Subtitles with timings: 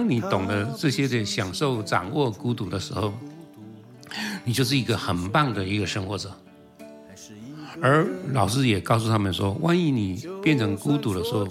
[0.00, 3.12] 当你懂得这些的享受、掌握孤独的时候，
[4.44, 6.34] 你就是一个很棒的一个生活者。
[7.82, 11.46] 而老师也告诉他们说，万一你变成孤独的时候，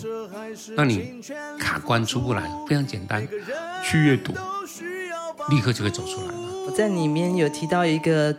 [0.76, 1.22] 那你
[1.60, 3.28] 卡关出不来，非常简单，
[3.86, 4.34] 去阅读，
[5.52, 6.34] 立刻就会走出来了。
[6.66, 8.36] 我在里面有提到一个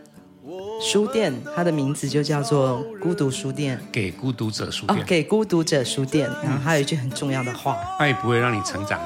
[0.83, 4.99] 书店，它的名字就叫做孤独书店，给孤独者书店。
[4.99, 6.29] 哦，给孤独者书店。
[6.43, 9.01] 然后还有一句很重要的话，爱不会让你成长，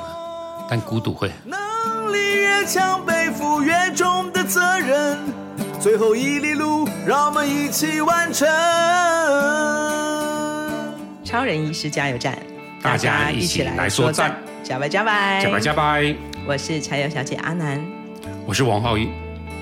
[0.68, 1.30] 但孤独会。
[1.44, 5.18] 能力越强，背负越重的责任。
[5.80, 8.48] 最后一里路，让我们一起完成。
[11.24, 12.38] 超人医师加油站，
[12.82, 16.14] 大家一起来说赞，加拜加拜，加拜加拜。
[16.46, 17.82] 我是柴油小姐阿南，
[18.46, 19.10] 我是王浩一，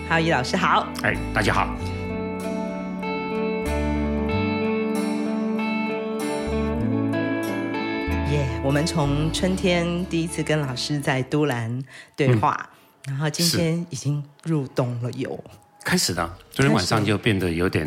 [0.08, 1.68] 浩一老师好，哎，大家好。
[8.64, 11.82] 我们从春天第一次跟老师在都兰
[12.14, 12.70] 对话，
[13.06, 15.42] 嗯、然后今天已经入冬了哟。
[15.84, 17.84] 开始了，昨天晚上就变得有点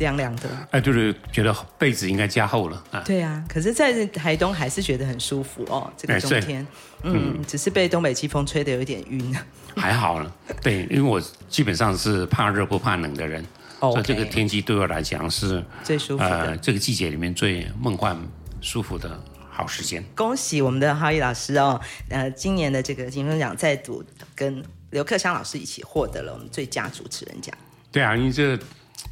[0.00, 0.48] 凉凉的。
[0.72, 3.00] 哎，就是觉得被子应该加厚了啊。
[3.06, 5.88] 对啊，可是，在台东还是觉得很舒服哦。
[5.96, 6.66] 这个冬天，
[7.04, 9.32] 嗯，嗯，只是被东北季风吹得有点晕。
[9.76, 13.46] 还好了，对，因为我基本上是怕热不怕冷的人
[13.78, 13.92] ，Okay.
[13.92, 16.28] 所以这个天气对我来讲是最舒服的。
[16.28, 18.18] 呃，这个季节里面最梦幻
[18.60, 19.22] 舒服的
[19.56, 20.04] 好时间。
[20.14, 24.04] 恭喜我们的浩一老师哦，呃，今年的这个金钟奖再度
[24.34, 24.62] 跟。
[24.90, 27.54] 刘克襄老师一起获得了我们最佳主持人奖。
[27.90, 28.56] 对啊，因为这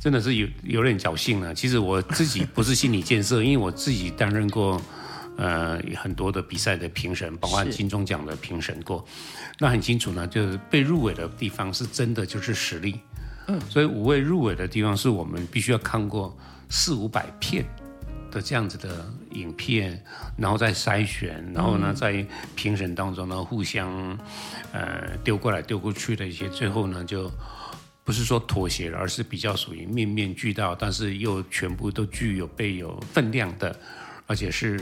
[0.00, 1.52] 真的是有有点侥幸了。
[1.52, 4.80] 其实我自己不是心理建设，因为我自己担任过
[5.36, 9.04] 呃很多的比赛的评审，包括金钟奖的评审过。
[9.58, 13.00] 那很清楚呢，就是被入围的地方是真的就是实力。
[13.48, 16.34] 嗯，所以五位入围的地方是我们必须要看过
[16.70, 17.66] 四五百片。
[18.34, 20.04] 的这样子的影片，
[20.36, 24.18] 然后再筛选，然后呢，在评审当中呢，互相
[24.72, 27.30] 呃丢过来丢过去的一些，最后呢，就
[28.02, 33.74] 不是说妥协了，而是比较属于面面俱到，但是又全部都具有备有分量的，
[34.26, 34.80] 而且是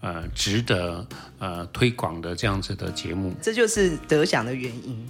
[0.00, 1.06] 呃值得
[1.38, 3.32] 呃推广的这样子的节目。
[3.40, 5.06] 这就是得奖的原因。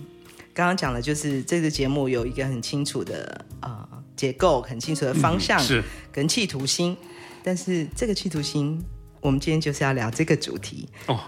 [0.52, 6.96] 刚刚讲的就是这个节目有一个很清楚的呃结构，很清楚的方向，是跟企图心。
[7.42, 8.82] 但是这个企图心，
[9.20, 11.18] 我们今天就是要聊这个主题哦。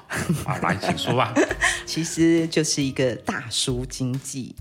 [0.44, 1.34] 好，来，请说吧。
[1.86, 4.54] 其实就是一个大叔经济、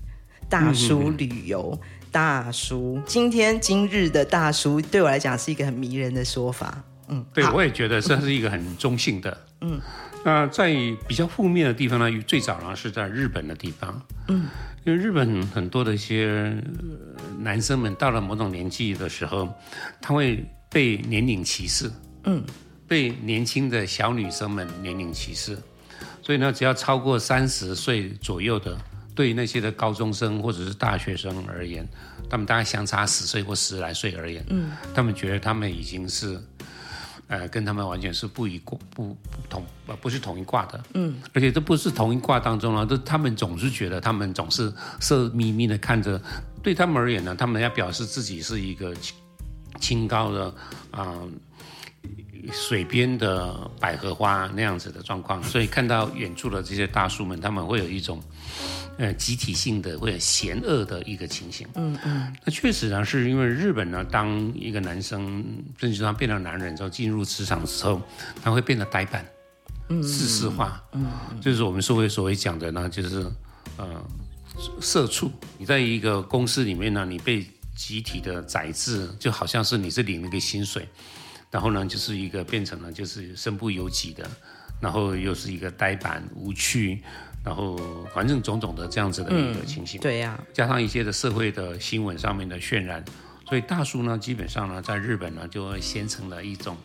[0.48, 3.00] 大叔旅游、嗯、大叔。
[3.06, 6.82] 今天今日的大叔，对我来讲是一个很迷人的说法。
[7.08, 9.46] 嗯，对，我也觉得这是一个很中性的。
[9.60, 9.80] 嗯，
[10.24, 10.74] 那在
[11.06, 14.02] 比较负面的地方呢，最早呢是在日本的地方。
[14.28, 14.46] 嗯，
[14.84, 16.54] 因为日本很多的一些
[17.38, 19.48] 男生们到了某种年纪的时候，
[20.00, 20.44] 他会。
[20.72, 21.90] 被年龄歧视，
[22.24, 22.42] 嗯，
[22.88, 25.58] 被年轻的小女生们年龄歧视，
[26.22, 28.74] 所以呢，只要超过三十岁左右的，
[29.14, 31.86] 对于那些的高中生或者是大学生而言，
[32.30, 36.40] 他们大概相差十岁或十来岁而言，嗯，他们觉得他们已经是，
[37.28, 39.16] 呃，跟他们完全是不一挂不不
[39.50, 46.18] 同，呃，不是同一挂的，嗯，而且这不是同一挂当中呢，都他们总是觉得他们总是色眯眯的看着，
[46.62, 48.94] 对他们而言呢，他们要表示自己是一个。
[49.80, 50.46] 清高的
[50.90, 51.28] 啊、呃，
[52.52, 58.22] 水边的百合花那样子的状况， 所以看到远处的这些大叔们，他们会有一种
[58.98, 61.66] 呃集体性的会有嫌恶的一个情形。
[61.74, 65.44] 嗯嗯，那确实呢，是因为日本呢，当一个男生
[65.78, 68.00] 甚至他变成男人之后，进入职场的时候，
[68.42, 69.24] 他会变得呆板、
[69.88, 70.82] 嗯，自私化。
[70.92, 71.06] 嗯，
[71.40, 73.24] 就是我们社会所谓讲的呢，就是
[73.76, 74.04] 呃
[74.80, 75.30] 社畜。
[75.58, 80.86] 你在一个公司里面呢，你被集体的宰制，就好像是你是领那个薪水，
[81.50, 84.28] 然后呢，就是一个变成了就是身不由己的，
[84.80, 87.02] 然后又是一个呆板无趣，
[87.44, 87.76] 然后
[88.14, 90.00] 反正种种的这样子的一个情形。
[90.00, 93.04] 嗯、对呀、啊，加上一些的社会的新闻上面的渲染，
[93.48, 96.76] 所以大叔呢，基本上呢，在日本呢，就会形成了一种，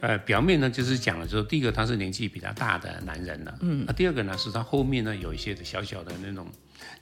[0.00, 6.46] 呃，表面呢就是讲了，就是第一个他是年纪比较大的男人了，嗯，那第二个呢是他后面呢有一些的小小的那种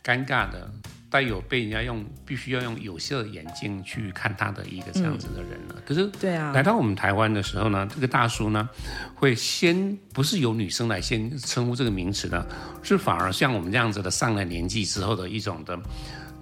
[0.02, 0.70] 尴尬的。
[1.14, 5.76] 带有被人家用必须要用有色眼镜去看他的一个这样子的人了。
[5.76, 8.69] 嗯、可是，对啊，来到我们台湾的时候呢，这个大叔呢，
[9.14, 12.44] 会先不是由女生来先称呼这个名词的，
[12.82, 15.78] 是反而像我们这样子的上了年纪之后的一种的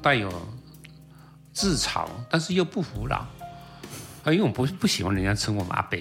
[0.00, 0.32] 带有
[1.52, 3.16] 自嘲，但是又不服老。
[4.24, 5.98] 啊，因为我们不不喜欢人家称我们阿伯。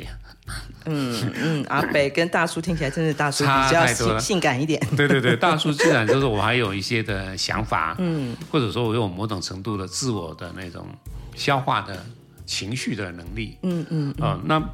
[0.85, 4.81] 嗯嗯，阿北跟大叔听起来真的大叔比较性性感一点。
[4.97, 10.87] 对对对，大叔自然就是我还有一些的想法，嗯，或者说我有某种程度的自我的那种
[11.35, 12.03] 消化的
[12.45, 14.31] 情绪的能力，嗯嗯啊、嗯。
[14.31, 14.69] 呃，那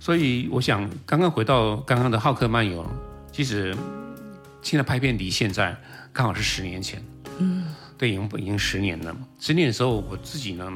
[0.00, 2.84] 所以我想刚刚回到刚刚的浩克漫游，
[3.30, 3.74] 其实
[4.60, 5.76] 现在拍片离现在
[6.12, 7.02] 刚好是十年前，
[7.38, 7.64] 嗯，
[7.96, 9.16] 对，已经已经十年了。
[9.38, 10.70] 十年的时候，我自己呢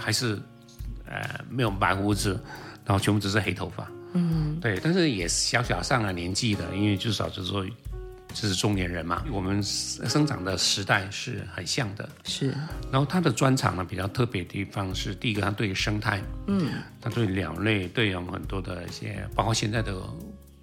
[0.00, 0.40] 还是
[1.06, 2.40] 呃没有白胡子，
[2.92, 7.64] 然后全部都是黑头发，嗯，对，但是也小小上了年纪的，因为至少就是说。
[8.34, 12.08] 这是中年人嘛，我们生长的时代是很像的。
[12.24, 12.48] 是，
[12.90, 19.94] 然后他的专长呢，比较特别的地方是，第一个他对生态，嗯，他对鸟类，对我们很多的一些，包括现在的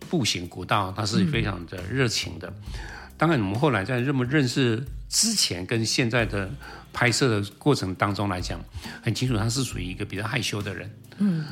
[0.10, 2.48] 步行古道，他是非常的热情的。
[2.48, 2.74] 嗯、
[3.20, 6.50] 当然，我们后来在认不认识之前跟现在的
[6.92, 8.60] 拍摄的过程当中来讲，
[9.04, 10.92] 很清楚他是属于一个比较害羞的人。
[11.20, 11.46] 嗯，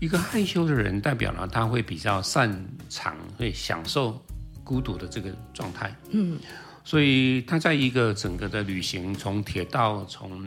[0.00, 4.24] 一个害羞的人代表了他会比较擅长，会享受。
[4.66, 6.38] 孤独的这个状态，嗯，
[6.84, 10.42] 所以他在一个整个的旅行，从铁道，从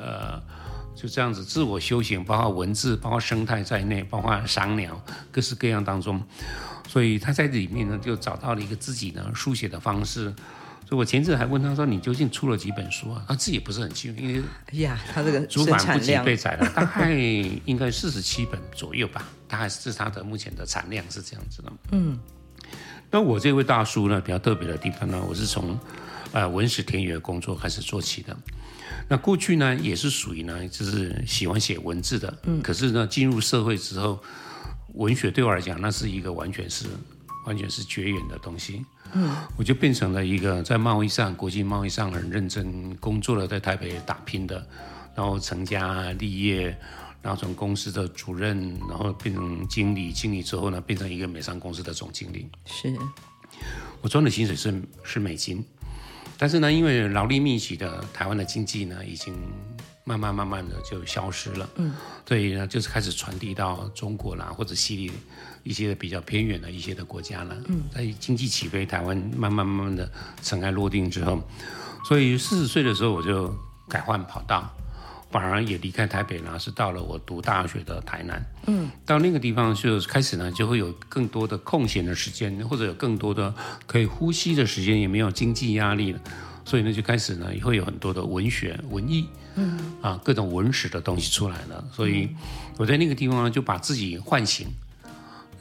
[0.00, 0.40] 呃
[0.96, 4.98] 就这样子自我修行，包括文字，包括生态在内，包括赏鸟，
[5.30, 6.22] 各式各样当中，
[6.88, 10.34] 所以他在里面呢，就找到了一个自己呢书写的方式。
[10.92, 17.14] 所以我前阵还问他说：“你究竟出了几本书啊？”他自己也不是很清楚，因为哎呀，他这个主版不及被宰了，大概
[17.64, 22.20] 应该四十七本左右吧，大概是他的目前的产量是这样子的，嗯。
[23.10, 25.80] 那我这位大叔呢，比较特别的地方呢，我是从，
[26.32, 28.36] 呃，文史田园工作开始做起的。
[29.08, 32.38] 那过去呢，也是属于呢，就是喜欢写文字的。
[32.42, 32.60] 嗯。
[32.60, 34.22] 可是呢，进入社会之后，
[34.92, 36.84] 文学对我来讲，那是一个完全是，
[37.44, 38.84] 完全是绝缘的东西。
[39.12, 39.34] 嗯。
[39.56, 44.66] 我就变成了一个在贸易上，国际贸易上很认真工作的，在台北打拼的，
[45.14, 46.78] 然后成家立业。
[47.24, 52.50] 然后从公司的主任，然后变成经理，经理之后呢，变成一个美商公司的总经理。
[52.66, 52.92] 是，
[54.00, 55.64] 我赚的薪水是是美金，
[56.36, 59.32] 但是呢，因为劳力密集的台湾的经济呢，已经
[60.02, 61.70] 慢慢慢慢的就消失了。
[61.76, 61.94] 嗯，
[62.26, 65.12] 所以呢，就是开始传递到中国啦，或者西里
[65.62, 67.56] 一些比较偏远的一些的国家了。
[67.68, 70.10] 嗯，在经济起飞，台湾慢慢慢慢的
[70.42, 71.42] 尘埃落定之后，
[72.08, 73.54] 所以四十岁的时候我就
[73.88, 74.72] 改换跑道。
[75.30, 78.44] 反而也离开台北呢，是到了我读大学的台南。
[78.66, 83.54] 嗯，到那个地方就开始呢，就会有更多的空闲的时间，或者有更多的
[83.86, 86.20] 可以呼吸的时间，也没有经济压力了。
[86.66, 91.82] 所以呢，就开始呢，也会有很多的文学、文艺，嗯，啊，各种文史的东西出来了。
[91.90, 92.28] 所以
[92.76, 94.68] 我在那个地方呢，就把自己唤醒，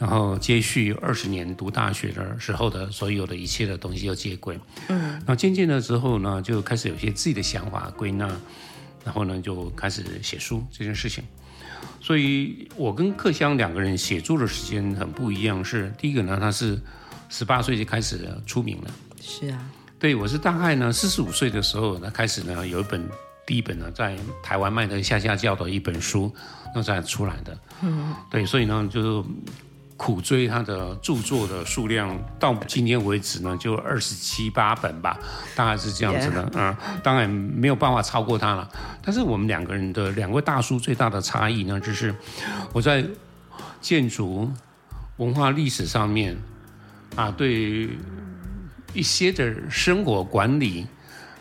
[0.02, 4.60] 然后接续二十年读大学的时候的所有的一切的东西要接轨。
[4.88, 8.28] 嗯，然后渐渐的之后呢，就开始有些自己的想法归纳。
[9.06, 11.24] 然后呢，就开始写书这件事情。
[12.00, 15.64] 所以我跟克襄两个人写作的时间很不一样。
[15.64, 16.80] 是第一个呢，他是
[17.30, 18.92] 十八岁就开始出名了。
[19.22, 19.70] 是啊，
[20.00, 23.08] 对，我是大概呢四十五岁的时候，呢，开始呢有一本
[23.46, 26.34] 第一本呢在台湾卖的下下叫的一本书，
[26.74, 27.56] 那才出来的。
[27.84, 29.30] 嗯，对，所以呢就是。
[30.02, 35.16] 苦追他的著作的数量，到今天为止呢，就二十七八本吧，
[35.56, 36.52] 大概是这样子的。
[36.56, 38.68] 嗯，当然没有办法超过他了。
[39.04, 42.16] 但是我们两个人的两位大叔最大的差异呢，就是
[42.74, 43.06] 我在
[43.80, 44.52] 建筑、
[45.18, 46.36] 文化、历史上面
[47.16, 47.88] 啊，对
[48.96, 50.88] 一些的生活管理、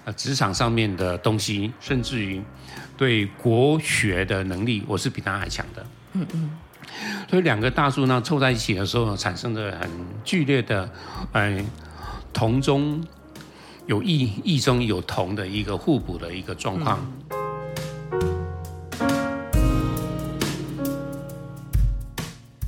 [0.05, 2.43] 啊职场上面的东西，甚至于
[2.99, 5.87] 对国学的能力，我是比他还强的。
[6.12, 6.51] 嗯嗯。
[7.29, 9.88] 所以两个大树呢凑在一起的时候，产生了很
[10.25, 10.90] 剧烈的，
[11.33, 11.64] 嗯，
[12.33, 13.02] 同中
[13.87, 16.99] 有异，异中有同的一个互补的一个状况。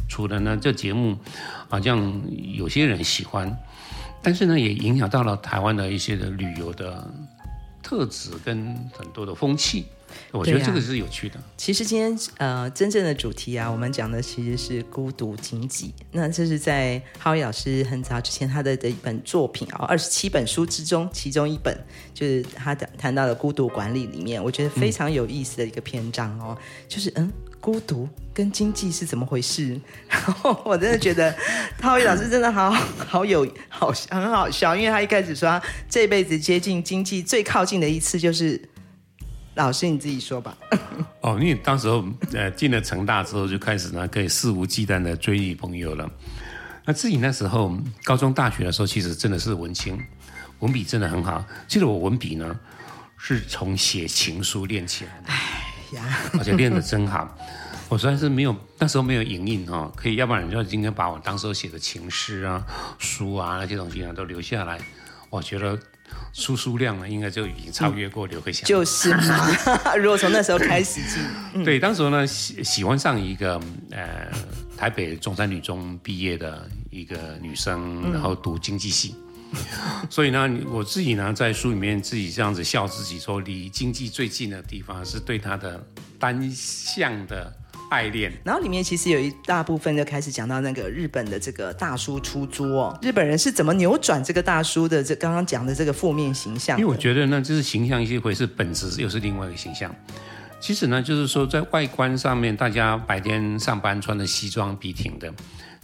[0.08, 1.16] 除了呢，这节目
[1.68, 2.22] 好像
[2.54, 3.56] 有些人喜欢，
[4.22, 7.10] 但是呢，也影响到了台湾的一些的旅游的
[7.82, 9.86] 特质跟很多的风气。
[10.30, 11.40] 我觉得这个是有趣的。
[11.56, 15.94] 其实今天呃，真正的主题啊，我们讲的其实是孤独经济。
[16.10, 21.76] 那这是在浩一老师很早之前他的的一本作品啊，二十七本书之中，其中一本
[22.12, 26.56] 就是他谈谈到了孤独管理里面，我觉得非常有意思的一个篇章哦。
[26.58, 29.80] 嗯、就是嗯，孤独跟经济是怎么回事？
[30.08, 31.34] 然后我真的觉得
[31.80, 38.60] 浩宇老师真的好好有好很好笑，因为他一开始说他这辈子接近经济最靠近的一次就是。
[39.54, 40.56] 老师，你自己说吧。
[41.20, 46.10] 哦，因为当时候呃进了成大之后，就开始呢可以肆无忌惮的追女朋友了。
[46.84, 50.00] 那自己那时候高中、大学的时候，其实真的是文青，
[50.60, 51.44] 文笔真的很好。
[51.68, 52.58] 其实我文笔呢
[53.18, 55.28] 是从写情书练起来的。
[55.28, 55.36] 哎
[55.96, 57.36] 呀，而且练得真好。
[57.88, 62.64] 我虽然是没有那时候没有影印哈、哦，可以，要不然你就今天把我当时候写的情诗啊、
[62.98, 64.80] 书啊那些东西呢都留下来，
[65.28, 65.78] 我觉得。
[66.32, 68.66] 书书量呢，应该就已经超越过刘克襄。
[68.66, 69.48] 就是嘛，
[69.96, 71.22] 如果从那时候开始进，
[71.54, 74.28] 嗯、对，当时呢喜喜欢上一个呃
[74.76, 79.14] 台北中山女中毕业的一个女生，嗯、然后读经济系，
[80.08, 85.84] 所以呢，我自己呢在书里面自己这样子笑自己说，离经济最近的地方是对他的
[86.18, 87.52] 单向的
[87.92, 88.32] 爱恋。
[88.42, 96.78] 然后里面其实有一大部分就开始讲到那个日本的这个大叔出租哦，日本人是怎么扭转这个大叔的这刚刚讲的这个负面形象？
[96.78, 99.94] 因为我觉得呢，就是形象一回事，本质又是另外一个形象。
[100.58, 105.32] 其实呢，就是说在外观上面，大家白天上班穿的西装笔挺的。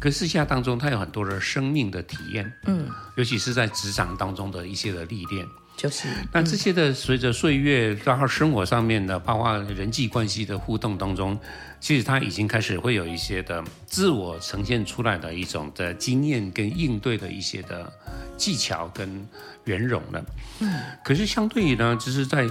[0.00, 5.44] 可是私下当中，他有很多的生命的体验，嗯，尤其是在职场当中的一些的历练，
[5.78, 11.38] 就是那这些的随着岁月，然后生活上面的，包括人际关系的互动当中，
[11.78, 17.92] 其实他已经开始会有一些的自我呈现出来的一种的经验跟应对的一些的
[18.36, 19.24] 技巧跟
[19.66, 20.24] 圆融了，
[20.58, 22.44] 嗯，可是相对于呢，就是在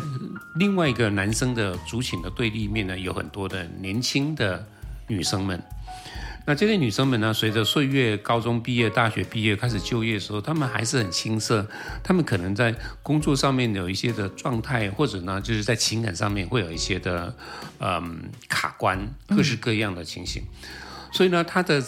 [0.55, 4.65] 另外一个男生的族群的对立面呢，有很多的年轻的
[5.05, 5.61] 女生们。
[6.49, 11.67] 那这些女生们呢，随着岁月，高中毕业、大学毕业，开始就业的时候，她们还是很青涩。
[12.01, 12.73] 她们可能在
[13.03, 17.35] 工作上面有一些的状态，或者呢，就是在情感上面会有一些的，
[17.79, 20.41] 嗯，卡关，各式各样的情形。
[20.41, 21.83] 嗯、所以呢，她的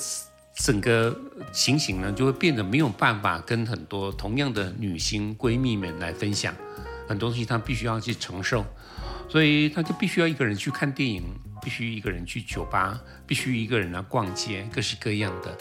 [0.54, 1.18] 整个
[1.54, 6.54] 情形呢，就会变得没有办法跟很多同样的女性闺蜜们来分享
[7.08, 8.66] 很多东西，她必须要去承受。
[9.30, 11.24] 所以她就必须要一个人去看电影。
[11.62, 12.98] 必须一个人去酒吧，
[13.30, 15.56] 必须一个人来逛街，各式各样的，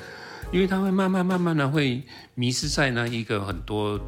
[0.51, 2.03] 因为他会慢慢慢慢的会
[2.35, 4.01] 迷失在那一个很多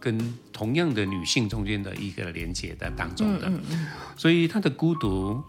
[0.00, 0.18] 跟
[0.54, 3.52] 同样的女性中间的一个连接的当中的，
[4.16, 5.44] 所以他的孤独，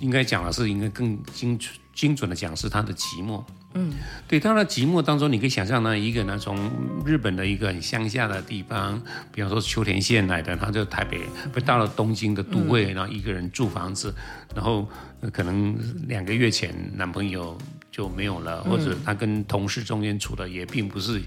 [0.00, 1.56] 应该讲的是应该更精
[1.94, 3.44] 精准的讲是他的寂寞。
[3.78, 3.92] 嗯，
[4.26, 6.56] 对，他的寂寞当中，你可以想象呢，一个呢，从
[7.04, 11.20] 日本的一个很乡下的地方，比方说秋田县来的，他就台北，
[11.52, 14.14] 被到了东京的都会，然后一个人住房子，
[14.54, 14.88] 然后
[15.32, 15.76] 可能
[16.08, 17.56] 两个月前男朋友
[17.90, 21.22] 就没有了，或者他跟同事中间处的也并不是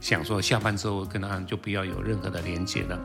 [0.00, 3.00] 想说下班之后跟他就不要有任何的连接了，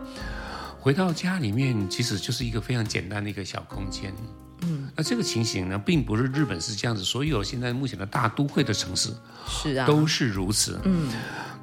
[0.79, 4.13] 回到家里面，其实就是一个非常简单的一个小空间。
[4.63, 9.13] 嗯，那这个情形呢，并不是日本是这样子，所有现在目前的大都会的城市
[9.47, 10.79] 是啊，都是如此。
[10.83, 11.09] 嗯，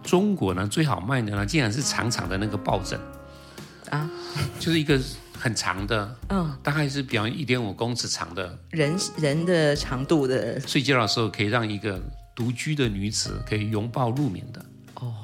[0.03, 2.99] 中国呢最好卖的呢，竟然是长长的那个抱枕。
[3.91, 4.11] 啊，
[4.59, 4.99] 就是一个
[5.39, 8.59] 很长的，嗯，大概是比方一点五公尺长的。
[8.71, 12.01] 人人的长度的，睡觉的时候可以让一个
[12.35, 14.65] 独居的女子可以拥抱入眠的。
[14.95, 15.15] 哦。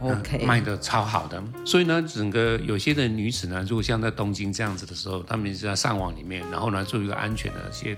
[0.00, 7.96] OK，卖的超好的，所以呢，整个有些的女子呢，如果像在东京这样子的时候，她们是在上网里面，然后呢，做一个安全的一些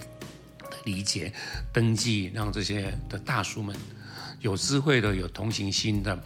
[0.84, 1.30] 理解
[1.74, 3.76] 登记，让这些的大叔们
[4.40, 6.18] 有智慧的、有同情心的、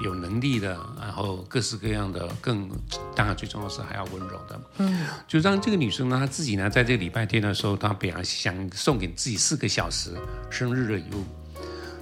[0.00, 2.70] 有能力的，然后各式各样的，更
[3.14, 10.14] 当然最重要是还要温柔的，嗯，就让这个女生呢，她自己呢，在这个礼拜天的时候，她本来想送给自己四个小时
[10.50, 11.24] 生日的礼物。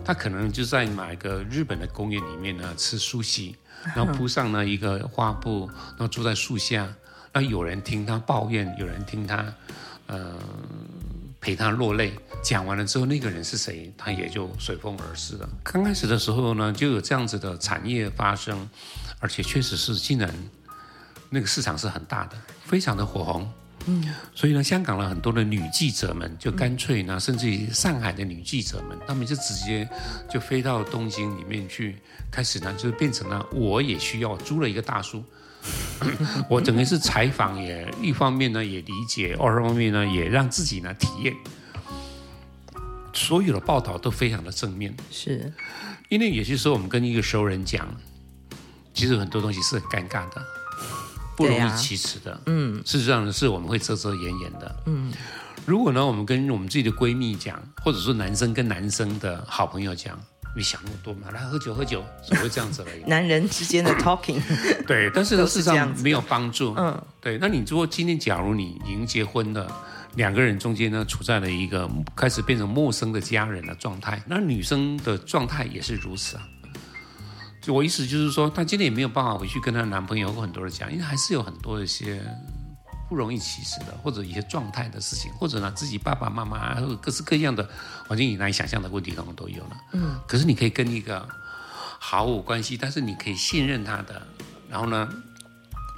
[0.05, 3.51] 她可能就在某一个日本的公园里面呢，吃寿司，
[3.97, 6.87] 然后铺上呢一个花布，然后坐在树下，
[7.33, 9.55] 那有人听她抱怨，有人听她，
[10.09, 10.35] 呃，
[11.41, 12.13] 陪她落泪。
[12.45, 15.49] 讲完了之后，那个人是谁，他也就随风而逝了。
[15.63, 18.69] 刚开始的时候呢，就有这样子的产业发生，
[19.19, 20.31] 而且确实是竟然
[21.31, 22.37] 那个市场是很大的，
[22.67, 23.51] 非常的火红。
[23.87, 29.89] 嗯，所以呢，香港的很多的女记者们就干脆呢，甚至于上海的女记者们，他们就直接
[30.31, 31.97] 就飞到东京里面去，
[32.31, 35.23] 开始呢，就变成了我也需要租了一个大叔，
[36.49, 41.35] 我等于是采访也一方面呢也理解，二方面呢也让自己呢体验，
[43.15, 45.51] 所有的报道都非常的正面，是，
[46.11, 47.89] 因为有些时候我们跟一个熟人讲，
[48.93, 50.45] 其实很多东西是很尴尬的。
[51.37, 55.13] 不容易启齿的，嗯，事实上呢，是我们会遮遮掩掩的，嗯。
[55.67, 60.17] 如果呢，我们跟我们自己的闺蜜讲，或者说男生跟男生的好朋友讲，
[60.57, 61.33] 你想那么多嘛？
[61.33, 63.03] 来喝酒喝酒，只会这样子而已。
[63.09, 64.41] 男人之间的 talking，
[64.87, 67.37] 对，但是呢，事实上没有帮助，嗯，对。
[67.39, 69.67] 那你如果今天假如你已经结婚了，
[70.17, 76.49] 两个人中间呢，处在了一个开始变成陌生的家人的状态，那女生的状态也是如此啊。
[77.61, 82.23] 就我意思就是说，她今天也没有办法回去跟她男朋友或很多人讲，因为还是有很多一些
[83.09, 87.67] 不容易启齿的，或者一些状态的事情，或者呢自己爸爸妈妈，或者各式各样的
[88.07, 89.77] 环境以难以想象的问题，可能都有了。
[89.93, 91.27] 嗯，可是你可以跟一个
[91.99, 94.23] 毫无关系，但是你可以信任他的，
[94.69, 95.09] 然后呢，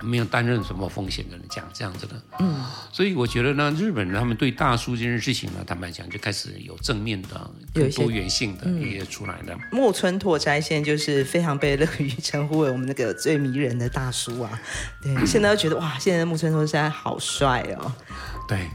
[0.02, 2.62] 没有担任什么风险的人讲这样子的，嗯，
[2.92, 9.56] 所以我觉得呢，日本人他们对大叔这件事情呢，坦白讲就开始有正面的、有多元性的一些出来的。
[9.72, 14.60] 木村拓哉现在就是非常被乐于称呼为我们那个最迷人的大叔啊，
[15.02, 17.90] 对， 现在都觉得哇，现在木村拓哉好帅哦。
[18.46, 18.68] 对，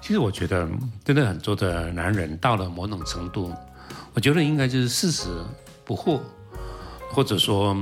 [0.00, 0.68] 其实我觉得
[1.04, 3.54] 真的很多的男人到了某种程度，
[4.12, 5.28] 我觉得应该就是四十
[5.84, 6.20] 不惑。
[7.10, 7.80] 或者说。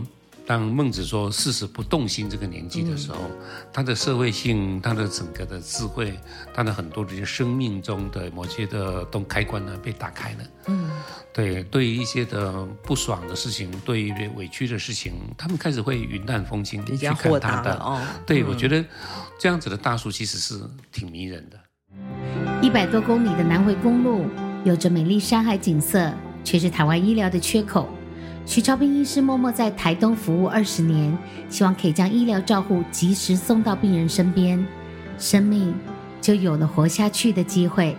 [0.53, 3.39] 当孟子说“四十不动心”这个年纪的时候，嗯、
[3.73, 6.13] 他的社会性、他的整个的智慧、
[6.53, 10.39] 他的很多这些生命中的某些的动开关呢，被打开了。
[10.67, 10.91] 嗯，
[11.33, 17.75] 对，对于一些的不爽的事情，对于委屈的事情，他们开始会云淡风轻去看他的。
[17.77, 18.85] 哦，对，嗯、我觉得
[19.39, 20.61] 这样子的大叔其实是
[20.93, 21.59] 挺迷人的。
[22.61, 24.27] 一百多公里的南回公路，
[24.65, 26.13] 有着美丽山海景色，
[26.45, 27.89] 却是台湾医疗的缺口。
[28.45, 31.17] 徐超斌医师默默在台东服务二十年，
[31.49, 34.65] 希望可以将医疗照护及时送到病人身边，
[35.17, 35.73] 生命
[36.21, 37.97] 就有了活下去的机会。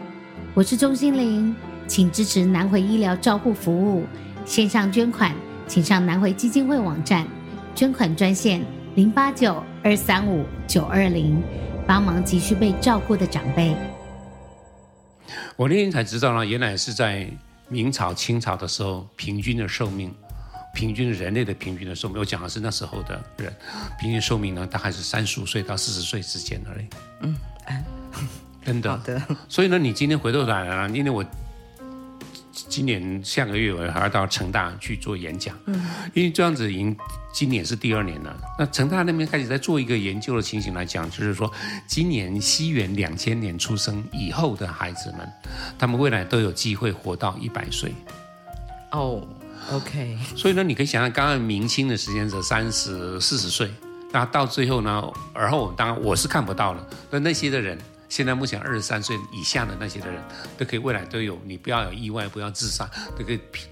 [0.53, 1.55] 我是钟欣凌，
[1.87, 4.05] 请支持南回医疗照护服务，
[4.45, 5.33] 线上捐款，
[5.65, 7.25] 请上南回基金会网站，
[7.73, 8.61] 捐款专线
[8.95, 11.41] 零八九二三五九二零，
[11.87, 13.75] 帮忙急需被照顾的长辈。
[15.55, 17.27] 我那天才知道呢，原来是在
[17.69, 20.13] 明朝、清朝的时候，平均的寿命。
[20.73, 23.53] 平均人类的平均的寿命，我讲的是那时候的人，
[24.01, 26.85] 平均寿命呢，大概是三十五岁到四十岁之间而已。
[27.21, 27.37] 嗯，
[28.65, 28.89] 真的。
[28.89, 29.21] 好的。
[29.47, 31.23] 所以呢，你今天回头来了，因为我
[32.51, 35.55] 今年下个月我还要到成大去做演讲。
[35.67, 35.79] 嗯。
[36.15, 36.97] 因为这样子已经
[37.31, 41.51] 今年是第二年了，那成大那边开始在做一个研究的情形来讲，就是说，
[41.85, 45.31] 今年西元两千年出生以后的孩子们，
[45.77, 47.93] 他们未来都有机会活到一百岁。
[48.89, 49.21] 哦。
[49.71, 53.71] OK，所以呢，你可以想象，刚刚明清的时间是三十四十岁，
[54.11, 55.01] 那到最后呢，
[55.33, 56.87] 而后当然我是看不到了。
[57.09, 57.77] 那那些的人，
[58.09, 60.21] 现在目前二十三岁以下的那些的人，
[60.57, 63.67] 都可以未来都有，你不要有意外，不要自杀，都可以平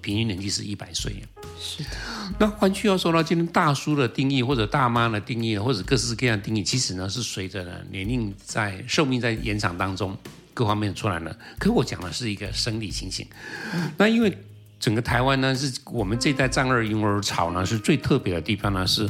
[0.00, 1.24] 平均年纪是一百岁。
[1.58, 1.90] 是的。
[2.38, 10.16] 那换句话说呢，今天大叔的定义，或者大妈的定义，或者各式各样的定义，其实呢是随着呢年龄在寿命在延长当中
[10.54, 11.36] 各方面出来了。
[11.58, 13.26] 可我讲的是一个生理情形。
[13.74, 14.38] 嗯、那因为。
[14.82, 19.08] 整个台湾呢，是我们这一代战二婴儿潮呢，是最特别的地方呢，是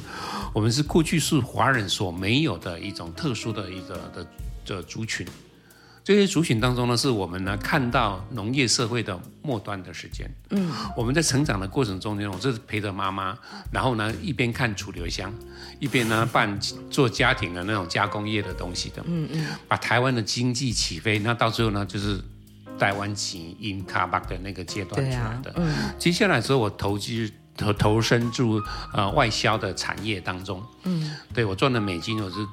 [0.53, 4.27] 我们是过去是华人所没有的一种特殊的一个的
[4.67, 5.27] 的族群。
[6.05, 10.31] 这些族群当中呢，是我们呢看到农业社会的末端的时间。
[10.51, 13.39] 嗯，我们在成长的过程中间，我是陪着妈妈，
[13.71, 15.33] 然后呢一边看楚留香，
[15.81, 19.03] 一边呢办做家庭的那种加工业的东西的。
[19.07, 22.23] 嗯嗯，把台湾的经济起飞，那到最后呢就是。
[22.83, 28.61] 台湾起因卡巴的那个阶段出来的，啊嗯、接下来之后我投机投投身入
[28.93, 32.45] 呃外销的产业当中，嗯，对我赚的美金，我是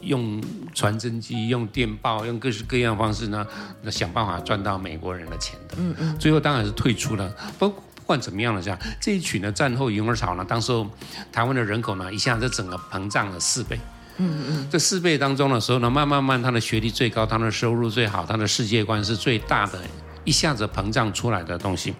[0.00, 0.40] 用
[0.72, 3.44] 传真机、用电报、用各式各样的方式呢，
[3.82, 7.28] 那想办法赚到美国人的钱的，嗯嗯，最后当然是退出了。
[7.58, 10.88] 不不管怎么样了，这样这一群的战后婴儿潮呢，当时候
[11.32, 13.80] 台湾的人口呢，一下子整个膨胀了四倍。
[14.18, 19.80] 嗯嗯，这四倍当中的时候呢，慢慢慢，他的学历最高，他的收入最好，他的世界观是最大的，
[20.22, 21.94] 一下子膨胀出来的东西。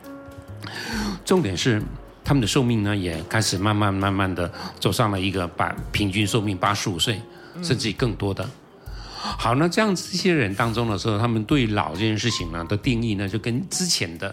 [1.25, 1.83] 重点是
[2.25, 4.49] 他们的寿命呢，也开始慢慢慢慢的
[4.79, 7.21] 走上了一个把平均寿命八十五岁，
[7.63, 8.49] 甚至更多的。
[9.17, 14.33] 好，那这样这些人当中的时候，他们对老这件事情呢的定义呢，就跟之前的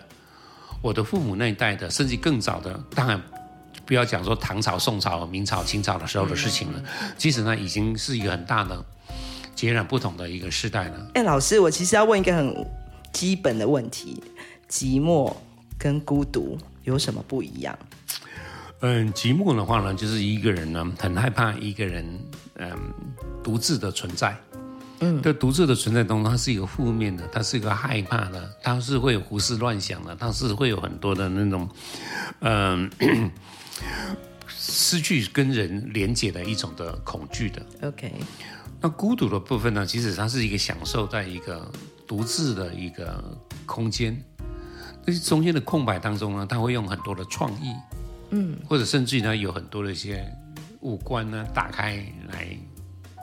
[0.82, 3.20] 我的父母那一代的，甚至更早的，当然。
[3.92, 6.82] 不要讲说唐朝、宋朝、明朝、清朝的时候的事情了，
[7.18, 8.82] 其实呢，已经是一个很大的、
[9.54, 10.96] 截然不同的一个时代了。
[11.16, 12.66] 哎、欸，老师，我其实要问一个很
[13.12, 14.24] 基本的问题：
[14.70, 15.36] 寂寞
[15.78, 17.78] 跟孤独有什么不一样？
[18.80, 22.18] 嗯，寂寞的话呢，就是一个人呢，很害怕一个人，
[22.56, 22.72] 嗯，
[23.44, 24.34] 独自的存在。
[25.02, 31.68] 嗯，这独自的存在中，它是一个负面的，它是一个害怕的，它是会有胡思乱想的，它是会有很多的那种，
[32.40, 32.90] 嗯。
[34.48, 37.66] 失去跟人连接的一种的恐惧的。
[37.84, 38.14] OK，
[38.80, 39.86] 那孤独的部分呢？
[39.86, 41.72] 其实它是一个享受，在一个
[42.06, 44.22] 独自的一个空间，
[45.06, 47.74] 那中间的空白当中呢，他会用很多的创意，
[48.32, 50.30] 嗯，或者甚至于呢，有很多的一些
[50.82, 52.48] 五官呢，打开来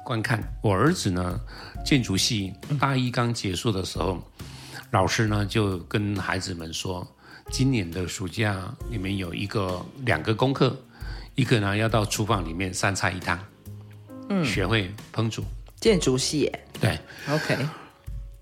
[0.04, 0.42] 观看。
[0.62, 1.40] 我儿子呢，
[1.84, 4.18] 建筑系大一刚结束的时候，
[4.90, 7.06] 老师呢就跟孩子们说。
[7.50, 10.76] 今年的暑假，你们有一个两个功课，
[11.34, 13.38] 一个呢要到厨房里面三菜一汤，
[14.28, 15.42] 嗯，学会烹煮。
[15.80, 17.56] 建筑系，对，OK。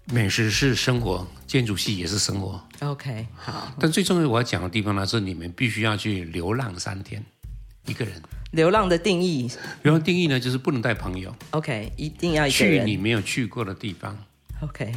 [0.07, 3.27] 美食是生活，建筑系也是生活，OK。
[3.35, 7.25] 好，但最重要我要讲的地方呢，是你们必须要去流浪三天，
[7.87, 8.23] 一个人。
[8.53, 9.51] 流浪的定义，
[9.83, 14.17] 流浪定义呢，就是不能带朋友，OK，一定要一去你没有去过的地方
[14.63, 14.93] ，OK。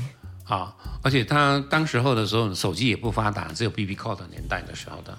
[0.49, 5.15] 啊，而且他当时候的时候，手机也不发达，只有 BB Call 的年代的时候的，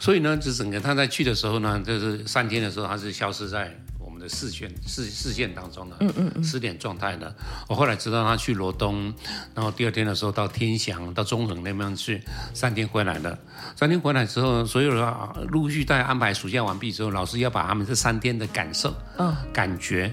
[0.00, 7.32] 所以呢，就整个他在去的时候呢，就是三天的时候，他是消失在我们的视线视视线当中的，嗯嗯嗯，失联状态的。
[7.68, 9.14] 我后来知道他去罗东，
[9.54, 12.20] 然后第二天的时候到天祥、到中横那边去，
[12.52, 13.38] 三天回来的。
[13.76, 20.12] 三天回来之后，所有的陆续在安排暑假完毕之后，老师要把他们这三天的感受、嗯，感觉，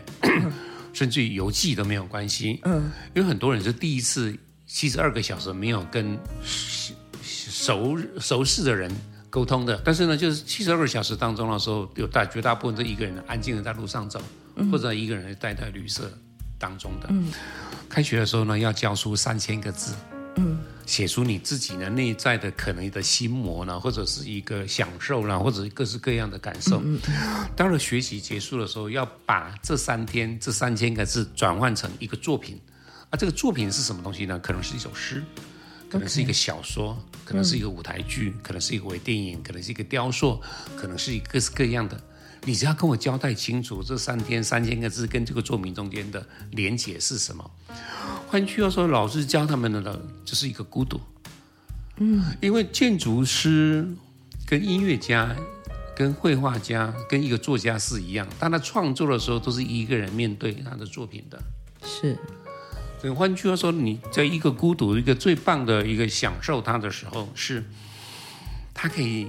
[0.93, 4.33] 甚至于邮寄都没有关系，嗯，因为很多人是第一次
[4.65, 6.17] 七十二个小时没有跟
[7.21, 8.89] 熟熟识的人。
[9.33, 14.21] 沟通的，但是呢，就是七十二个小时当中的时候，有大绝大部分都一个人安静的在路上走，
[14.57, 16.03] 嗯、或者一个人待在旅社
[16.59, 17.07] 当中的。
[17.09, 17.33] 嗯、
[17.89, 19.95] 开学的时候呢，要教书三千个字，
[20.35, 26.81] 嗯，写出你自己的内在的可能的心魔呢，或者是一个享受啦，或者是各式各样的感受。
[26.83, 32.59] 嗯嗯、当了学习结束的时候，要把这三天这三千个字转换成一个作品，
[33.09, 34.39] 啊，这个作品是什么东西呢？
[34.39, 35.23] 可能是一首诗。
[35.89, 40.41] 可能是一个小说，可能是一个舞台剧，嗯、可能是一个微电影，可能是一个雕塑，
[40.75, 41.95] 可能是一各式各样的。
[42.45, 47.51] 你只要跟我交代清楚，这三天三千个字跟这个作品中间的连结是什么。
[48.33, 50.99] 换句话说，老师教他们的呢，就是一个孤独。
[51.97, 53.87] 嗯，因为建筑师
[54.47, 55.35] 跟音乐家、
[55.95, 61.39] 跟绘画家、跟一个作家是一样，当他创作的时候，都是一个人面对他的作品的。
[61.85, 62.17] 是。
[63.15, 67.63] 换句话说，你在一个孤独、一个最棒的一个享受它的时候，是
[68.73, 69.27] 它可以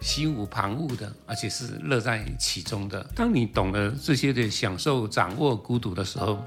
[0.00, 3.06] 心无旁骛的，而且是乐在其中的。
[3.14, 6.42] 当你懂得这些的享受、掌握孤独的时候，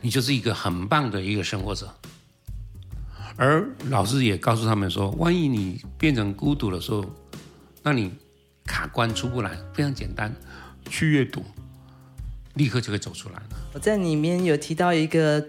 [0.00, 1.92] 你就是一个很棒的一个生活者。
[3.36, 7.04] 而老师也告诉他们说，万一你变成孤独的时候，
[7.82, 8.12] 那你
[8.64, 10.34] 卡关出不来，非常简单，
[10.90, 11.44] 去阅读。
[12.54, 13.42] 立刻就会走出来了。
[13.72, 15.46] 我在里面有提到一个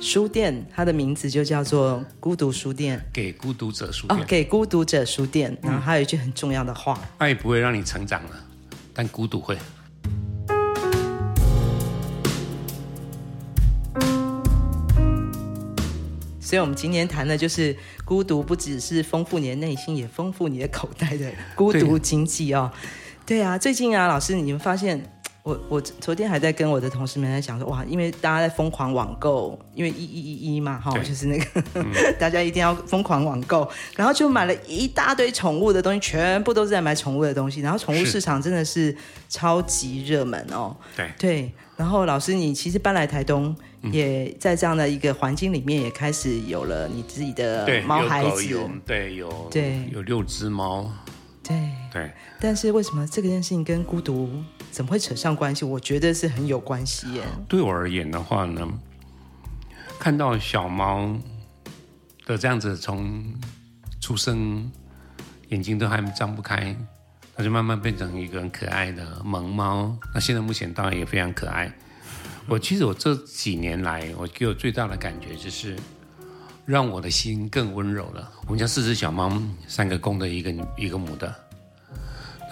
[0.00, 4.18] 书店，它的名字就叫做孤独书店，给孤独者书店。
[4.18, 5.54] 哦，给孤独者书店。
[5.60, 8.30] 然后还有一句很重要的话：爱不会让你成长了，
[8.94, 9.58] 但孤独会。
[16.52, 22.70] 所以，我们今天谈的就是孤独，不只是丰富你的内心，也丰富你的口袋的孤独经济哦。
[23.24, 25.02] 对啊，最近啊，老师，你们发现？
[25.42, 31.84] 我我昨天还在跟我的同事们在讲说，哇，因为大家在疯狂网购，因为一一一一嘛，哈，就是那个、嗯、
[32.16, 38.96] 大家一定要疯狂网购，然后就买了一大堆宠物的东西，全部都是在买宠物的东西，然后宠物市场真的是
[39.28, 40.76] 超级热门哦。
[40.96, 41.10] 对。
[41.18, 43.52] 对，然后老师，你其实搬来台东，
[43.90, 50.88] 也在这样的一个环境里面，也开始有了你自己的猫孩子，有对有对有六只猫，
[51.42, 51.56] 对。
[51.92, 54.30] 对，但是为什么这个件事情跟孤独？
[54.72, 55.66] 怎么会扯上关系？
[55.66, 57.22] 我觉得是很有关系耶。
[57.46, 58.66] 对我而言的话呢，
[60.00, 61.14] 看到小猫
[62.24, 63.22] 的这样子从
[64.00, 64.72] 出生
[65.50, 66.74] 眼睛都还张不开，
[67.36, 69.94] 它就慢慢变成一个很可爱的萌猫。
[70.14, 71.70] 那现在目前当然也非常可爱。
[72.48, 75.76] 我其实我这几年来，我给我最大的感觉就是
[76.64, 78.32] 让我的心更温柔了。
[78.46, 79.30] 我们家四只小猫，
[79.68, 81.32] 三个公的，一个一个母的。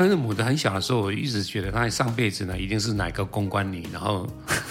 [0.01, 4.27] 但是母的很小的时候，我一直觉得它上辈子呢，一定是哪个公关女，然后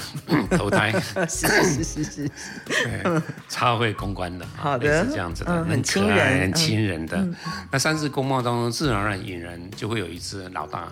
[0.57, 0.91] 投胎，
[1.29, 2.31] 是是是是，
[2.65, 7.15] 对，超会公关的，好的，是这样子的，嗯、很可爱、很亲人的。
[7.17, 7.35] 嗯、
[7.71, 10.91] 那三只公猫当中，自然而然引人就会有一只老大，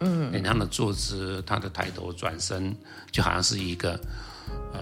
[0.00, 2.74] 嗯，它的坐姿，它的抬头转身，
[3.12, 3.92] 就好像是一个
[4.72, 4.80] 呃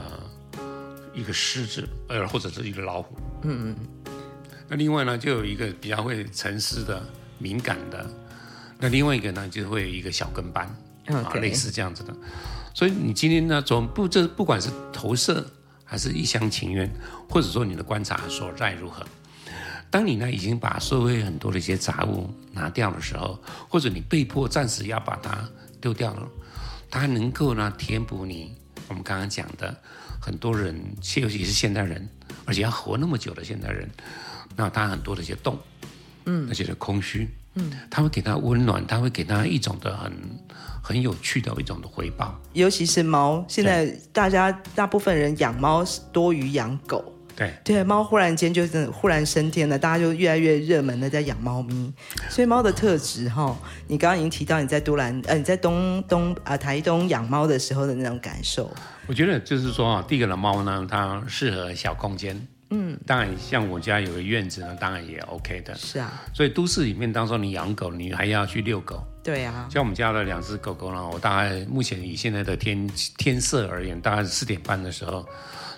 [1.12, 3.76] 一个狮子，呃或者是一个老虎，嗯嗯。
[4.66, 7.02] 那另外呢，就有一个比较会沉思的、
[7.36, 8.08] 敏感的。
[8.84, 10.68] 那另外一个呢，就会有一个小跟班.
[11.06, 12.14] 啊，类似这样子的。
[12.74, 15.50] 所以你今天呢，总不这不管是投射
[15.84, 16.90] 还是一厢情愿，
[17.30, 19.02] 或者说你的观察所在如何，
[19.90, 25.48] 当你呢已经把社会很多的一些杂物拿掉的时候，或者你被迫暂时要把它
[25.80, 26.28] 丢掉了，
[26.90, 28.54] 它能够呢填补你
[28.88, 29.74] 我们刚刚讲的
[30.20, 30.78] 很多人，
[31.16, 32.06] 尤其是现代人，
[32.44, 33.88] 而且要活那么久的现代人，
[34.54, 35.58] 那他很多的一些洞，
[36.26, 37.26] 嗯，而且的空虚。
[37.54, 40.12] 嗯，他会给他温暖，他会给他一种的很
[40.82, 42.38] 很有趣的一种的回报。
[42.52, 47.12] 尤其是猫，现在大家大部分人养猫多于养狗。
[47.36, 51.92] 对对，猫忽然间就是忽然升天了，大家就越来越热门的在养猫咪。
[52.30, 53.56] 所以猫的特质哈，
[53.88, 58.70] 你刚刚已经提到你在都兰呃你在东东啊、呃、台东养猫的时候的那种感受。
[59.08, 62.46] 我觉得就是说啊，第一个的猫呢，它适合小空间。
[62.74, 65.74] 嗯，当然，像我家有个院子呢，当然也 OK 的。
[65.76, 69.06] 是啊，所以都市里面，当说你养狗，你还要去遛狗。
[69.22, 75.26] 对啊，像我们家的两只狗狗呢，我大概目前以现在的天天色而言，大概是四点半的时候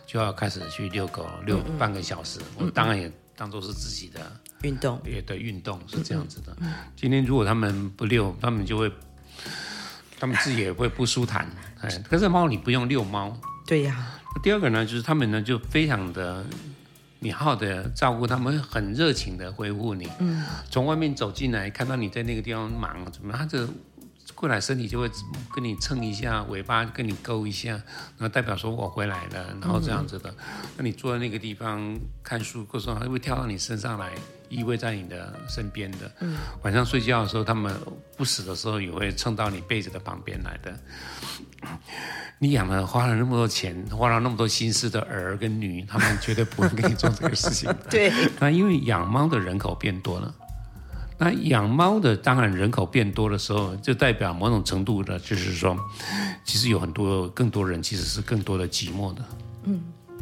[0.07, 2.41] 就要开始去遛狗，遛半个小时。
[2.41, 4.21] 嗯嗯，我当然也当做是自己的
[4.63, 6.57] 运动，也的运动是这样子的。
[6.97, 8.91] 今天如果他们不遛，他们就会
[10.19, 11.47] 他们自己也会不舒坦。
[11.83, 13.37] 哎，可是猫你不用遛猫。
[13.67, 14.13] 对呀。
[14.43, 16.45] 第二个呢，就是他们呢就非常的，
[17.27, 20.09] 你好好的照顾他们，很热情的回复你。
[20.21, 20.45] 嗯。
[20.71, 23.69] 从外面走进来，看到你在那个地方忙，怎么他这
[24.33, 25.11] 过来身体就会
[25.53, 30.31] 跟你蹭一下，尾巴跟你勾一下，然后代表说我回来了，然后这样子的。
[30.31, 30.37] 嗯、
[30.77, 34.13] 那你坐在那个地方看书，过时候还会跳到你身上来。
[34.49, 37.75] 依偎在你的身边的，嗯，晚上睡觉的时候，他们
[38.17, 40.79] 不死的时候也会蹭到你被子的旁边来的。
[42.39, 47.75] 你养了花了那么多钱，花了那么多心思的儿跟女，他们绝对不会跟你做这个事情的。
[47.91, 50.35] 对，那因为养猫的人口变多了，
[51.19, 55.77] 那养猫的当然人口变多的时候，就代表某种程度的，就是说，
[56.45, 59.25] 其实有很多更多人其实是更多的寂寞的，
[59.65, 59.81] 嗯，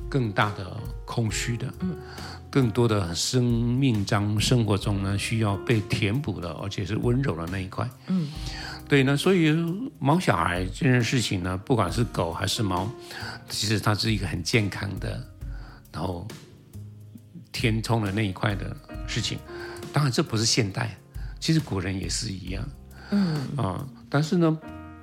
[0.09, 1.97] 更大的空虚的，嗯。
[2.55, 7.91] 更多的生命中、生活中呢，需要被填补的，而且是温柔的那一块。
[8.07, 8.29] 嗯，
[8.87, 9.53] 对呢，所以
[9.99, 12.89] 毛小孩这件事情呢，不管是狗还是猫，
[13.49, 15.21] 其实它是一个很健康的，
[15.91, 16.29] 然后
[17.51, 19.37] 填充的那一块的事情。
[19.93, 20.97] 当然，这不是现代，
[21.41, 22.65] 其实古人也是一样。
[23.11, 24.57] 嗯啊，但是呢。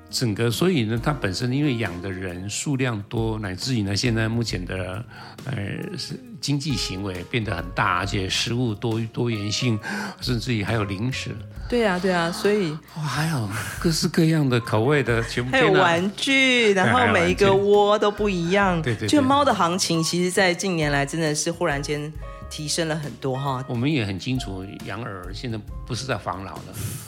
[0.09, 5.05] 整个，所以呢，它本身因为养的人数量多，乃至于呢，现在目前的
[5.45, 9.79] 呃是经济行为变得很大，而且食物多多元性，
[10.19, 11.29] 甚至于还有零食。
[11.69, 13.49] 对啊，对啊，所以哇，还有
[13.79, 15.51] 各式各样的口味的全部。
[15.51, 18.81] 还有玩具，然后每一个窝都不一样。
[18.81, 19.07] 对对，对。
[19.07, 22.11] 就猫的行情，其实，在近年来真的是忽然间。
[22.51, 26.63] 提升了很多哈，我们也很清楚，养儿现在不是在防老了，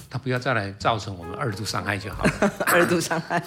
[0.09, 2.53] 他不要再来造成我们二度伤害就好了。
[2.67, 3.43] 二度伤害，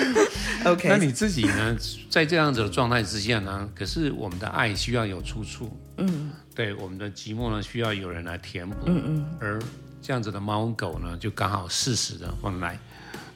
[0.64, 0.88] OK。
[0.88, 1.76] 那你自己呢，
[2.08, 3.68] 在这样子的状态之下呢？
[3.74, 9.26] 可是我们的爱需要有出处，嗯，对，我们的寂寞呢，需要有人来填补，嗯嗯。
[9.38, 9.60] 而
[10.00, 12.78] 这样子的猫狗呢，就刚好适时的放来，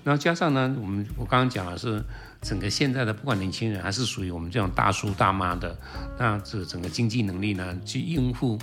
[0.03, 2.03] 然后加上呢，我们我刚刚讲的是。
[2.40, 5.77] 整个现在的不管年轻人还是属于我们这种大叔大妈的，
[6.18, 8.59] 那这整个经济能力呢，去应付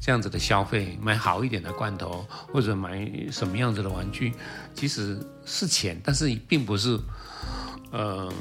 [0.00, 4.32] 这样子的消费，买好一点的罐头或者买什么样子的玩具，
[4.74, 6.98] 其实是钱，但是并不是，
[7.90, 8.32] 呃，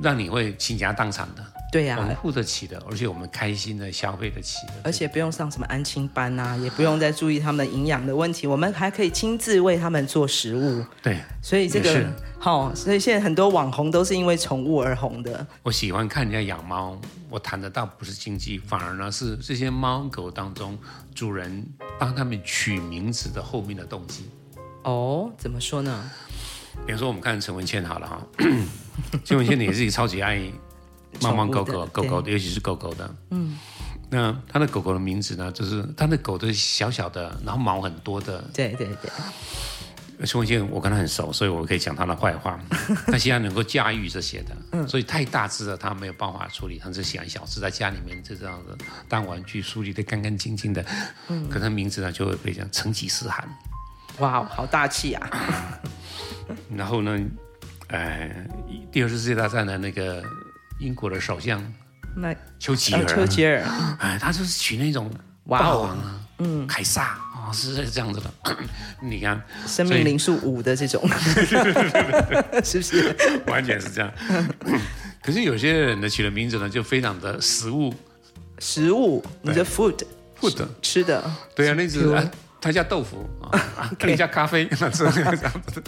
[0.00, 1.53] 让你会倾家荡产的。
[1.74, 10.86] 对呀、啊，我们付得起的，而且我们开心的消费得起的，而且不用上什么安亲班呐、啊，也不用再注意他们营养的问题，我们还可以亲自为他们做食物。
[11.02, 12.08] 对，所以这个
[12.38, 15.44] 好、哦，所以现在很多网红都是因为宠物而红的。
[15.64, 16.96] 我喜欢看人家养猫，
[17.28, 20.78] 我谈的倒不是经济，反而呢是这些猫狗当中
[21.12, 21.66] 主人
[21.98, 24.30] 帮他们取名字的后面的动机。
[24.84, 26.08] 哦，怎么说呢？
[26.86, 28.24] 比如说我们看陈文茜好了哈，
[29.24, 30.40] 陈文茜你也是一个超级爱。
[31.20, 33.14] 猫猫狗狗狗狗的，尤其是狗狗的。
[33.30, 33.58] 嗯，
[34.10, 35.50] 那他的狗狗的名字呢？
[35.52, 38.42] 就是他的狗的小小的，然后毛很多的。
[38.52, 39.10] 对对对。
[40.26, 42.58] 陈文茜，我跟他很熟，所以我可以讲他的坏话。
[43.10, 50.84] 他现在能够驾驭这些的，嗯，所以太大只了，他没有办法处理，他只喜欢小只，在家里面就这样子当玩具，梳理的干干净净的。
[51.26, 53.46] 嗯，可他名字呢就会被讲成吉思汗。
[54.18, 55.30] 哇，好大气啊！
[56.76, 57.18] 然后呢，
[57.88, 58.46] 呃，
[58.92, 60.22] 第二次世界大战的那个。
[60.78, 61.62] 英国的首相，
[62.16, 63.62] 那丘吉尔，丘吉尔，
[63.98, 65.10] 哎，他就是取那种
[65.48, 68.56] 霸王啊，嗯，凯撒啊，是这样子的。
[69.00, 71.06] 你看，生命灵数五的这种，
[72.62, 73.16] 是不是？
[73.46, 74.12] 完全是这样。
[75.22, 77.94] 可是有些人的取的名字呢，就非常的食物，
[78.58, 81.22] 食物，你的 food，food，吃的。
[81.54, 85.82] 对啊，那只他叫豆腐啊， 你叫咖啡， 这样子。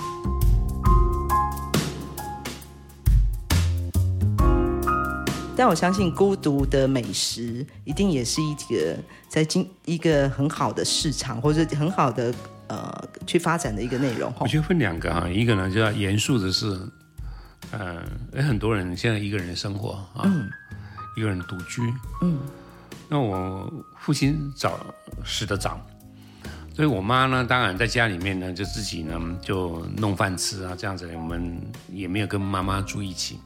[5.56, 12.34] 但我相信孤独的美食一定也是一个在经一个很好的市场，或者很好的
[12.68, 14.30] 呃去发展的一个内容。
[14.38, 16.78] 我觉得分两个哈，一个呢就要严肃的是，
[17.70, 18.02] 呃，
[18.34, 20.46] 有很多人现在一个人生活啊，嗯、
[21.16, 21.80] 一个人独居，
[22.20, 22.38] 嗯，
[23.08, 24.78] 那我父亲早
[25.24, 25.80] 死的早，
[26.74, 31.58] 所以我妈呢，当然在家里面呢就自己呢就弄饭吃啊，这样子，我们
[31.90, 33.38] 也没有跟妈妈住一起。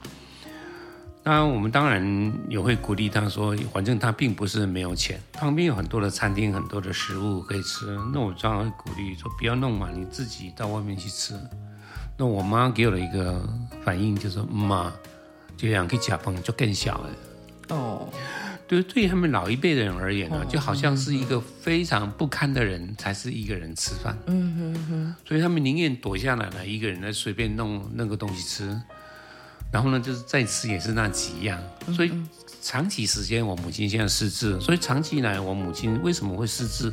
[1.23, 7.87] 那我们当然也会鼓励他说，反正他并不是没有钱，旁边有很多的餐厅，很多的食物可以吃。
[8.13, 11.35] 那我当然会鼓励说，不要弄嘛，你自己到外面去吃。
[12.17, 13.47] 那我妈给我的一个
[13.85, 14.91] 反应就是说，妈，
[15.59, 17.11] 这样可以加饭就更小了。
[17.69, 18.09] 哦，
[18.67, 24.19] 对，对于他们老一辈的人而言呢，就好像是一个非常不堪的人才是一个人吃饭。
[24.27, 25.15] 嗯哼哼。
[25.29, 28.81] 所以他们宁愿躲下来呢，一个人来随便弄那个东西吃。
[29.73, 31.59] 然后呢，就是再吃也是那几样，
[31.95, 32.13] 所以
[32.61, 36.93] 长期时间我母亲现在失智，所以长期以来我母亲为什么会失智，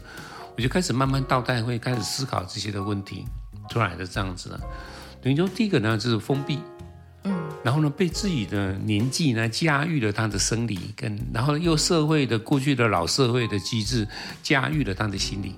[0.55, 3.25] 我就开始慢慢倒带，会开始思考这些的问题
[3.69, 4.59] 出来的这样子了。
[5.21, 6.59] 等于说第一个呢就是封闭，
[7.23, 14.07] 嗯，然后呢被自己的年纪呢驾驭了他的生理跟，然后又社会的过去的老社会的机制
[14.43, 15.55] 驾驭了他的心理。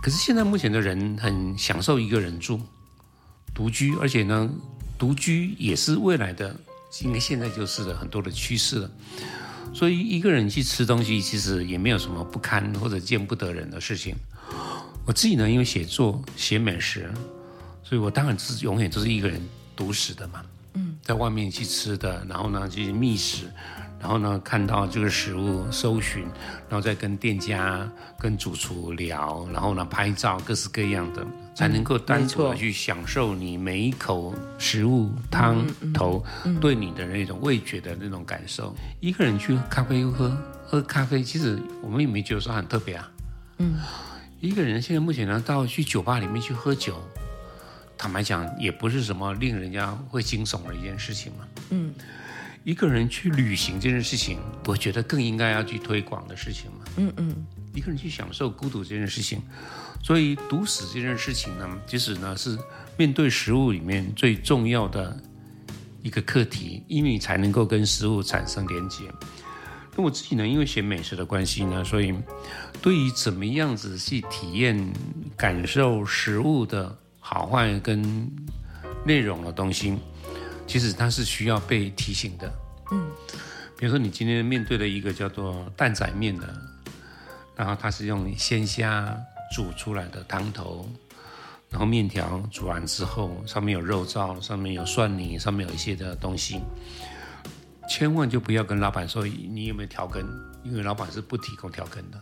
[0.00, 2.60] 可是现在目前的人很享受一个人住，
[3.52, 4.48] 独居，而且呢
[4.98, 6.54] 独居也是未来的，
[7.02, 8.90] 应该现在就是了很多的趋势了。
[9.72, 14.14] 所以一个人去吃东西，其实也没有什么不堪或者见不得人的事情。
[15.04, 17.12] 我自己呢，因为写作写美食，
[17.82, 19.40] 所以我当然是永远都是一个人
[19.74, 20.42] 独食的嘛。
[20.74, 23.46] 嗯，在外面去吃的，然后呢去觅食，
[24.04, 26.24] 然后呢看到这个食物搜寻，
[26.68, 36.22] 然后再跟店家、跟主厨聊，然后呢拍照，各式各样的，才能够单纯的去享受你每一口食物汤头
[36.60, 38.76] 对你的那种味觉的那种感受。
[39.00, 40.36] 一个人去咖啡屋喝
[40.66, 43.10] 喝咖啡，其实我们也没觉得说很特别啊。
[43.56, 43.80] 嗯。
[44.40, 47.02] 一个人现在目前呢，到去酒吧里面去喝酒，
[47.96, 51.48] 坦白讲，也不是什么令人家会惊悚的一件事情嘛。
[51.70, 51.94] 嗯，
[52.64, 56.78] 一个人去旅行这件事情，我觉得更应该要去推广的事情嘛。
[56.96, 59.42] 嗯嗯，一个人去享受孤独这件事情，
[60.02, 62.58] 所以独食这件事情呢，其实呢是
[62.96, 65.14] 面对食物里面最重要的
[66.02, 69.04] 一个课题，因为你才能够跟食物产生连接。
[69.94, 72.14] 那我自己呢，因为写美食的关系呢，所以
[72.80, 74.90] 对于怎么样子去体验、
[75.36, 78.02] 感受食物的好坏跟
[79.04, 79.96] 内容的东西，
[80.66, 82.52] 其实它是需要被提醒的。
[82.90, 83.10] 嗯，
[83.78, 86.54] 比如说你今天面对的一个叫做蛋仔面的，
[87.56, 89.16] 然后它是用鲜虾
[89.54, 90.88] 煮出来的汤头，
[91.70, 96.60] 然后面条煮完之后，上面有肉燥，上面有蒜泥，上面有一些的东西。
[97.88, 100.26] 千万就不要跟老板说你有没有调羹，
[100.62, 102.18] 因为老板是不提供调羹的。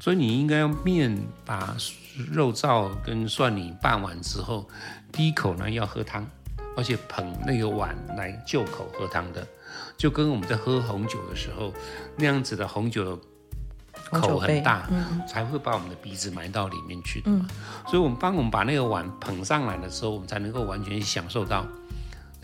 [0.00, 1.76] 所以你应该用面把
[2.30, 4.68] 肉燥跟蒜泥拌完之后，
[5.12, 6.24] 第一口呢要喝汤，
[6.76, 9.46] 而且捧那个碗来就口喝汤的，
[9.96, 11.72] 就跟我们在喝红酒的时候
[12.16, 13.22] 那样子的红酒的
[14.10, 17.46] 口很大，嗯、才会把我们的鼻子埋到里面去的嘛。
[17.48, 17.56] 嗯、
[17.86, 21.66] 所以我们帮我们把那个碗捧上来的时候，我们才能够完全享受到。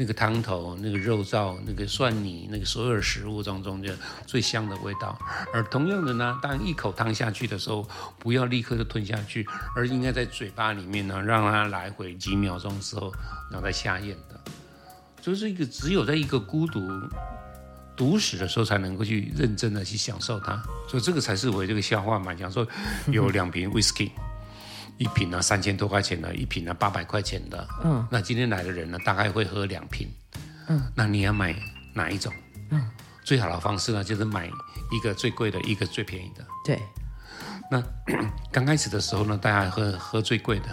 [0.01, 3.93] 那个汤头、那个肉燥、那个蒜泥、那个所有食物当中就
[4.27, 5.19] 最香的味道。
[5.53, 7.87] 而同样的呢，当一口汤下去的时候，
[8.19, 13.13] 不要立刻就吞下去，而应该在嘴巴里面呢，让它来回几秒钟之后，
[13.51, 14.41] 然后再下咽的。
[15.21, 16.81] 就是一个只有在一个孤独
[17.95, 20.63] 独食的时候，才能够去认真的去享受它。
[20.89, 22.67] 所以这个才是我这个笑话嘛，讲说
[23.09, 24.11] 有两瓶 whisky。
[25.01, 27.67] 一瓶呢三千多块钱的，一瓶呢八百块钱的。
[27.83, 30.07] 嗯，那今天来的人呢，大概会喝两瓶。
[30.69, 31.57] 嗯，那你要买
[31.95, 32.31] 哪一种？
[32.69, 32.87] 嗯，
[33.25, 34.47] 最好的方式呢，就是买
[34.93, 36.45] 一个最贵的，一个最便宜的。
[36.67, 36.79] 对。
[37.71, 37.83] 那
[38.53, 40.67] 刚开始的时候呢，大家喝喝最贵的，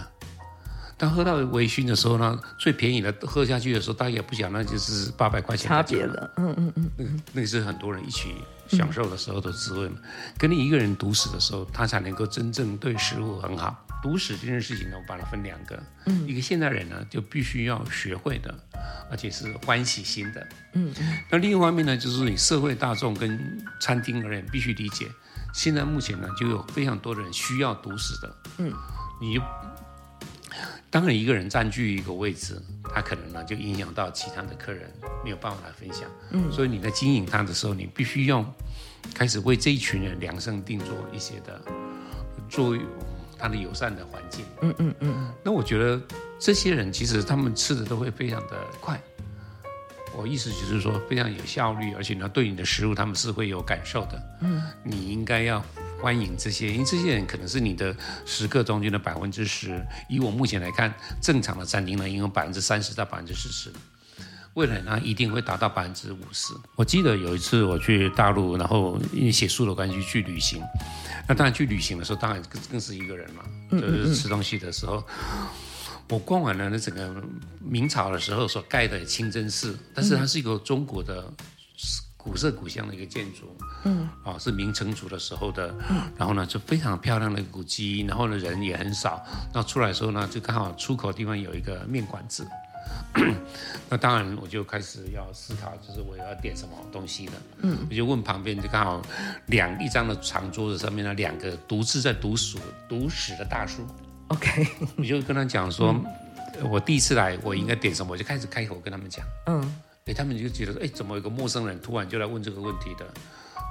[0.98, 6.30] 但喝到微醺的时候呢，最便宜的喝下去的时候，大家也不想，那就是八百块钱差别了。
[6.36, 8.34] 嗯嗯嗯，那个那个是很多人一起
[8.68, 9.96] 享受的时候的滋味嘛。
[10.02, 13.74] 嗯、跟你一个人独食的时候，他才能够真正对食物很好。
[14.02, 18.54] 独食这件事情呢，我把它分两个，嗯，一个现代人呢就必须要学会的，
[19.10, 20.94] 而且是欢喜心的，嗯，
[21.30, 25.06] 那另一方面呢，就是你社会大众跟餐厅的人必须理解，
[25.52, 28.72] 现在目前呢就有非常多的人需要读史的，嗯，
[29.20, 29.42] 你就
[30.90, 32.60] 当然一个人占据一个位置，
[32.94, 34.90] 他可能呢就影响到其他的客人
[35.24, 38.44] 没有办法来分享，嗯，所以你在经营他的时候，你必须要
[39.12, 41.60] 开始为这一群人量身定做一些的
[42.48, 42.84] 作用。
[43.38, 46.00] 他的友善的环境，嗯嗯嗯，那我觉得
[46.38, 49.00] 这些人其实他们吃的都会非常的快，
[50.16, 55.64] 我意思就是说非常有效率，而且呢对你的食物他们是会有感受的，嗯，你应该要
[56.00, 57.94] 欢迎这些，因为这些人可能是你的
[58.26, 63.72] 食客中间的百分之十，以我目前来看，正常的餐厅呢应该百分之三十到百分之四十。
[64.58, 66.52] 未来呢，一定会达到百分之五十。
[66.74, 70.60] 我记得有一次我去大陆，然后因为写书的关系去旅行。
[71.28, 75.00] 那当然去旅行的时候，当然更更是一个人嘛，就是吃东西的时候，
[76.08, 77.22] 我逛完了那整个
[77.60, 81.32] 明朝的时候所盖的清真寺，但是它是一个中国的
[82.16, 85.72] 古色古香的一个建筑，嗯，啊，是明成祖的时候的，
[86.16, 89.24] 然后呢就非常漂亮的古迹，然后呢人也很少，
[89.54, 92.44] 那出来的时候呢就刚好出口地方有一个面馆子。
[93.90, 97.32] 那当然，我就开始要思考，就是我要点什么东西了。
[97.62, 99.02] 嗯，我就问旁边，就刚好
[99.46, 102.58] 两一张的长桌子上面呢，两个独自在读书、
[102.88, 103.86] 读史的大叔。
[104.28, 104.66] OK，
[104.98, 105.92] 我就跟他讲说，
[106.60, 109.24] 嗯、我第一次来，我应该点什么，我就开始开口跟他们讲。
[109.46, 109.74] 嗯，
[110.04, 113.06] 哎，他们就觉得说，哎，怎么有个陌生人突然就来问这个问题的？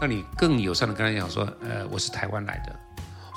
[0.01, 2.75] 那你更友善的跟他讲说，呃，我是台湾来的。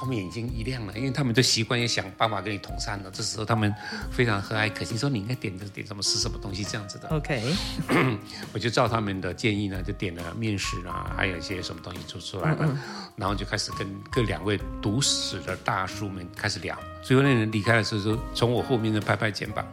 [0.01, 3.11] 后面眼睛一亮了，因为他们都习惯也想办法跟你同餐了。
[3.11, 3.73] 这时候他们
[4.11, 7.07] 非常和蔼可亲，说你应该点的点什么吃什么东西这样子的。
[7.11, 7.55] OK，
[8.55, 12.79] 我就照他们的建议呢，就点了面食啊，还有一些什么东西做出来了，嗯嗯
[13.17, 16.75] 然后就开始跟各两位毒死的大叔们开始聊。
[17.03, 19.67] 最后那人离开的时候，从我后面的拍拍肩膀。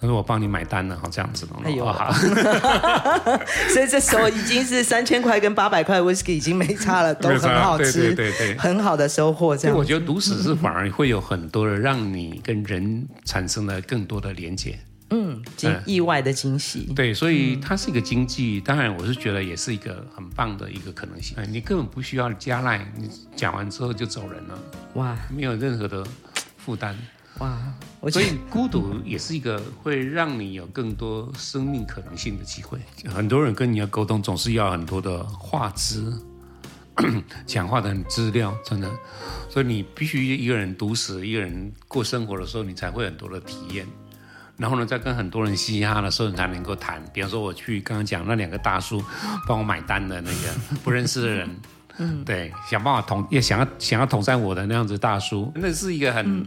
[0.00, 1.84] 他说：“我帮你买单了，这样子的。”哎呦，
[3.68, 9.54] 所以这时候已经是三千块跟八百块 whisky 已经没差了，都很好吃，对对对，很好的收获。
[9.54, 14.78] 这样，我觉得读史是反而会有很多的让你跟人产生了更多的连接，
[15.10, 16.90] 嗯，惊意外的惊喜。
[16.96, 21.36] 对，所以它是一个经济，当然我是觉得也是一个很棒的一个可能性。
[21.50, 24.58] 你根本不需要加赖，你讲完之后就走人了，
[24.94, 26.02] 哇，没有任何的
[26.56, 26.96] 负担。
[27.40, 27.58] 哇，
[28.10, 32.78] 所以孤独也是一个会让你有更多生命可能性的机会。
[33.06, 36.22] 很多人跟你要沟通，总是要很多的话资，
[37.46, 38.90] 讲话的资料，真的。
[39.48, 43.86] 所以你必须一个人独食，一个人过生活的时候，你才会很多的体验。
[44.58, 47.02] 然后呢，在跟很多人嘻嘻哈的时候，你才能够谈。
[47.14, 49.02] 比方说，我去刚刚讲那两个大叔
[49.46, 51.60] 帮我买单的那个不认识的人，
[51.96, 56.44] 嗯，对，想办法捅也想要想要捅在我的那样子大叔，那是一个很。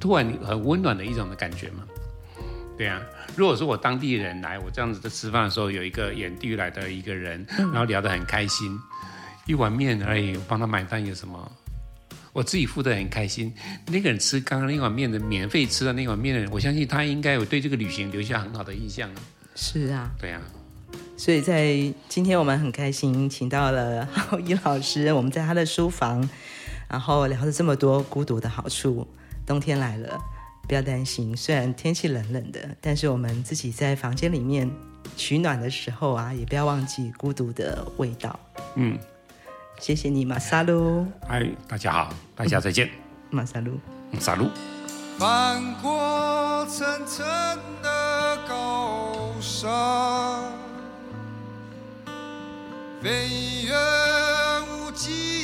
[0.00, 1.84] 突然很温暖的一种的感觉嘛，
[2.76, 3.00] 对啊。
[3.36, 8.78] 如果说我当地人来，我这样子在吃饭的时候，有一个远地来的一个人，然后聊得很开心，
[9.46, 11.50] 一碗面而已，我帮他买单有什么？
[12.32, 13.52] 我自己付得很开心。
[13.86, 19.08] 那个人吃刚刚那碗面的免费吃的那碗面的人，我相信他应该有对这个旅行留下很好的印象。
[19.54, 20.42] 是啊，对啊。
[21.16, 21.76] 所以在
[22.08, 26.28] 今天我们很开心，请到了 浩一老师，我们在他的书房。
[26.94, 29.04] 然后聊了这么多孤独的好处，
[29.44, 30.16] 冬天来了，
[30.68, 31.36] 不要担心。
[31.36, 34.70] 虽然天气冷冷的，但是我们自己在房间里面
[35.16, 38.38] 取暖的时候啊，也不要忘记孤独的味道。
[38.76, 38.96] 嗯，
[39.80, 41.04] 谢谢你，马萨路。
[41.26, 42.86] 嗨，大家好，大家再见。
[42.86, 43.80] 嗯、马萨路，
[44.12, 44.48] 马萨路。
[45.18, 47.26] 翻过层层
[47.82, 49.68] 的高山，
[53.02, 53.74] 飞越
[54.70, 55.43] 无尽